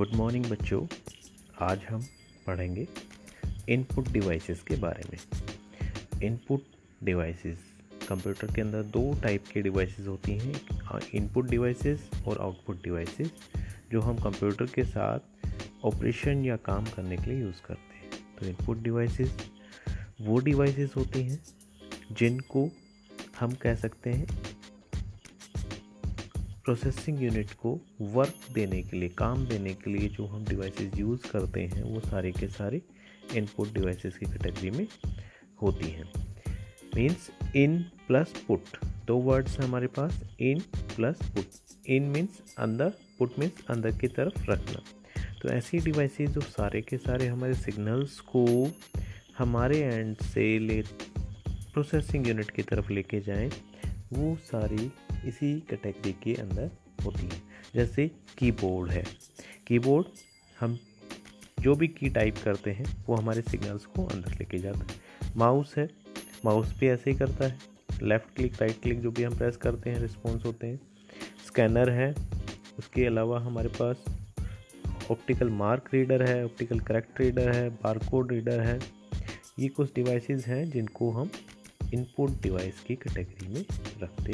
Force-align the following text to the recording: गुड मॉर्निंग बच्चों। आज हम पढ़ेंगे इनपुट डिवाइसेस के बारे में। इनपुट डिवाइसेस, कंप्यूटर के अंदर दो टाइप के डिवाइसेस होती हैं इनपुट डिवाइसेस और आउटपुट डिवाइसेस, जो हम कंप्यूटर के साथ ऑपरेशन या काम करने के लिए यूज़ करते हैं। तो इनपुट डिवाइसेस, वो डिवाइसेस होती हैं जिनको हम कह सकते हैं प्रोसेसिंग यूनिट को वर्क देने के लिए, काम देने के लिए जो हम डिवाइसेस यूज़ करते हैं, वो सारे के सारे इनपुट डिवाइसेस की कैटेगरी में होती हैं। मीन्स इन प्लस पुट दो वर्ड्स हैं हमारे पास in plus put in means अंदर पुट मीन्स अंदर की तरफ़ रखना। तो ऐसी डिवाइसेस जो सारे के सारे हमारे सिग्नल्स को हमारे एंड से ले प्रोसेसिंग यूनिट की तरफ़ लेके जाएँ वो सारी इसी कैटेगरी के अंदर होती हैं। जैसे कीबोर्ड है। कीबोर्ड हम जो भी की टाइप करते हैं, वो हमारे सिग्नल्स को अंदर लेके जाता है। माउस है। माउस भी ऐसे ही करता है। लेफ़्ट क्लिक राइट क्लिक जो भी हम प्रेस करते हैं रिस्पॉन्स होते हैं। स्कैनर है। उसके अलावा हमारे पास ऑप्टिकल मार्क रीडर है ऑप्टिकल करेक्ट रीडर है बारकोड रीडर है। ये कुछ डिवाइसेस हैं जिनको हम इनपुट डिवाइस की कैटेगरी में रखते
गुड 0.00 0.12
मॉर्निंग 0.14 0.44
बच्चों। 0.44 0.86
आज 1.62 1.80
हम 1.84 2.02
पढ़ेंगे 2.46 2.86
इनपुट 3.68 4.08
डिवाइसेस 4.08 4.62
के 4.62 4.76
बारे 4.76 5.02
में। 5.10 6.22
इनपुट 6.22 6.62
डिवाइसेस, 7.04 7.58
कंप्यूटर 8.08 8.54
के 8.54 8.60
अंदर 8.60 8.82
दो 8.82 9.02
टाइप 9.22 9.44
के 9.52 9.62
डिवाइसेस 9.62 10.06
होती 10.06 10.38
हैं 10.38 11.00
इनपुट 11.14 11.46
डिवाइसेस 11.46 12.08
और 12.26 12.38
आउटपुट 12.38 12.82
डिवाइसेस, 12.82 13.32
जो 13.92 14.00
हम 14.00 14.16
कंप्यूटर 14.16 14.66
के 14.66 14.84
साथ 14.84 15.20
ऑपरेशन 15.84 16.44
या 16.44 16.56
काम 16.56 16.86
करने 16.86 17.16
के 17.16 17.30
लिए 17.30 17.40
यूज़ 17.40 17.60
करते 17.66 17.96
हैं। 17.96 18.10
तो 18.38 18.46
इनपुट 18.46 18.82
डिवाइसेस, 18.82 19.36
वो 20.20 20.38
डिवाइसेस 20.38 20.96
होती 20.96 21.22
हैं 21.22 21.42
जिनको 22.12 22.68
हम 23.40 23.54
कह 23.54 23.74
सकते 23.74 24.12
हैं 24.12 24.26
प्रोसेसिंग 26.64 27.22
यूनिट 27.22 27.52
को 27.52 27.80
वर्क 28.00 28.34
देने 28.52 28.82
के 28.82 28.96
लिए, 28.96 29.08
काम 29.08 29.46
देने 29.46 29.74
के 29.74 29.90
लिए 29.90 30.08
जो 30.08 30.26
हम 30.26 30.44
डिवाइसेस 30.44 30.98
यूज़ 30.98 31.30
करते 31.30 31.60
हैं, 31.60 31.82
वो 31.82 32.00
सारे 32.00 32.32
के 32.32 32.48
सारे 32.48 32.82
इनपुट 33.36 33.72
डिवाइसेस 33.74 34.18
की 34.18 34.26
कैटेगरी 34.26 34.70
में 34.70 34.86
होती 35.62 35.90
हैं। 35.90 36.12
मीन्स 36.96 37.30
इन 37.56 37.78
प्लस 38.08 38.32
पुट 38.48 38.60
दो 39.06 39.16
वर्ड्स 39.16 39.58
हैं 39.58 39.66
हमारे 39.66 39.86
पास 39.86 40.20
in 40.40 40.60
plus 40.96 41.18
put 41.34 41.88
in 41.88 42.02
means 42.02 42.54
अंदर 42.58 42.92
पुट 43.18 43.38
मीन्स 43.38 43.64
अंदर 43.70 43.98
की 43.98 44.08
तरफ़ 44.08 44.50
रखना। 44.50 44.82
तो 45.42 45.48
ऐसी 45.48 45.78
डिवाइसेस 45.78 46.30
जो 46.30 46.40
सारे 46.40 46.80
के 46.80 46.96
सारे 46.96 47.26
हमारे 47.26 47.54
सिग्नल्स 47.54 48.20
को 48.20 48.72
हमारे 49.38 49.78
एंड 49.78 50.16
से 50.16 50.58
ले 50.58 50.82
प्रोसेसिंग 51.72 52.28
यूनिट 52.28 52.50
की 52.50 52.62
तरफ़ 52.62 52.92
लेके 52.92 53.20
जाएँ 53.20 53.50
वो 54.12 54.36
सारी 54.36 54.92
इसी 55.28 55.60
कैटेगरी 55.60 56.12
के 56.12 56.34
अंदर 56.34 56.70
होती 57.04 57.22
हैं। 57.22 57.42
जैसे 57.74 58.10
कीबोर्ड 58.38 58.90
है। 58.90 59.04
कीबोर्ड 59.66 60.06
हम 60.60 60.78
जो 61.60 61.74
भी 61.74 61.88
की 61.88 62.08
टाइप 62.08 62.34
करते 62.44 62.70
हैं, 62.70 63.04
वो 63.06 63.14
हमारे 63.14 63.42
सिग्नल्स 63.42 63.86
को 63.86 64.06
अंदर 64.06 64.30
लेके 64.30 64.58
जाता 64.58 64.78
है। 64.78 64.86
माउस 65.36 65.74
है। 65.76 65.90
माउस 66.44 66.78
भी 66.78 66.88
ऐसे 66.88 67.10
ही 67.10 67.16
करता 67.16 67.46
है। 67.46 67.58
लेफ़्ट 68.02 68.36
क्लिक 68.36 68.52
राइट 68.52 68.80
क्लिक 68.82 69.00
जो 69.00 69.10
भी 69.10 69.22
हम 69.22 69.38
प्रेस 69.38 69.56
करते 69.56 69.90
हैं 69.90 69.98
रिस्पॉन्स 69.98 70.44
होते 70.44 70.66
हैं। 70.66 70.80
स्कैनर 71.46 71.90
है। 71.90 72.14
उसके 72.78 73.06
अलावा 73.06 73.40
हमारे 73.40 73.68
पास 73.82 74.04
ऑप्टिकल 75.10 75.48
मार्क 75.48 75.90
रीडर 75.94 76.28
है 76.28 76.44
ऑप्टिकल 76.44 76.80
करेक्ट 76.80 77.20
रीडर 77.20 77.52
है 77.52 77.68
बारकोड 77.68 78.32
रीडर 78.32 78.60
है। 78.60 78.80
ये 79.58 79.68
कुछ 79.68 79.94
डिवाइसेस 79.94 80.46
हैं 80.46 80.70
जिनको 80.70 81.10
हम 81.10 81.30
इनपुट 81.94 82.40
डिवाइस 82.42 82.80
की 82.80 82.94
कैटेगरी 82.96 83.48
में 83.48 83.64
रखते 84.02 84.32